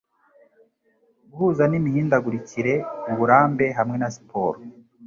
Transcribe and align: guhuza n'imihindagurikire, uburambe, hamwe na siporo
guhuza 1.29 1.63
n'imihindagurikire, 1.67 2.73
uburambe, 3.11 3.65
hamwe 3.77 3.95
na 3.99 4.09
siporo 4.15 4.59